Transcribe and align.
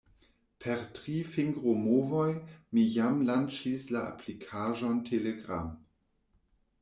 Per 0.63 0.77
tri 0.99 1.17
fingromovoj, 1.33 2.31
mi 2.77 2.85
jam 2.95 3.21
lanĉis 3.27 3.85
la 3.97 4.01
aplikaĵon 4.15 4.97
Telegram. 5.11 5.69